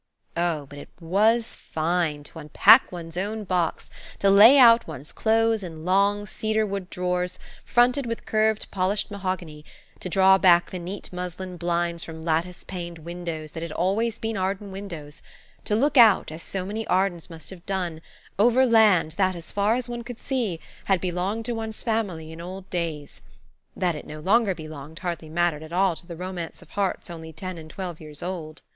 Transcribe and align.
Oh, 0.35 0.65
but 0.65 0.79
it 0.79 0.89
was 0.99 1.55
fine, 1.55 2.23
to 2.23 2.39
unpack 2.39 2.91
one's 2.91 3.17
own 3.17 3.43
box–to 3.43 4.31
lay 4.31 4.57
out 4.57 4.87
one's 4.87 5.11
clothes 5.11 5.61
in 5.61 5.85
long, 5.85 6.25
cedar 6.25 6.65
wood 6.65 6.89
drawers, 6.89 7.37
fronted 7.63 8.07
with 8.07 8.25
curved 8.25 8.71
polished 8.71 9.11
mahogany; 9.11 9.63
to 9.99 10.09
draw 10.09 10.39
back 10.39 10.71
the 10.71 10.79
neat 10.79 11.13
muslin 11.13 11.55
blinds 11.55 12.03
from 12.03 12.23
lattice 12.23 12.63
paned 12.63 12.97
windows 12.97 13.51
that 13.51 13.61
had 13.61 13.71
always 13.71 14.17
been 14.17 14.37
Arden 14.37 14.71
windows; 14.71 15.21
to 15.65 15.75
look 15.75 15.97
out, 15.97 16.31
as 16.31 16.41
so 16.41 16.65
many 16.65 16.87
Ardens 16.87 17.29
must 17.29 17.51
have 17.51 17.63
done, 17.67 18.01
over 18.39 18.65
land 18.65 19.11
that, 19.19 19.35
as 19.35 19.51
far 19.51 19.75
as 19.75 19.87
one 19.87 20.01
could 20.03 20.19
see, 20.19 20.59
had 20.85 20.99
belonged 20.99 21.45
to 21.45 21.51
one's 21.53 21.83
family 21.83 22.31
in 22.31 22.41
old 22.41 22.67
days. 22.71 23.21
That 23.75 23.93
it 23.93 24.07
no 24.07 24.19
longer 24.19 24.55
belonged 24.55 24.97
hardly 24.97 25.29
mattered 25.29 25.61
at 25.61 25.71
all 25.71 25.95
to 25.95 26.07
the 26.07 26.17
romance 26.17 26.63
of 26.63 26.71
hearts 26.71 27.11
only 27.11 27.31
ten 27.31 27.59
and 27.59 27.69
twelve 27.69 28.01
years 28.01 28.23
old. 28.23 28.63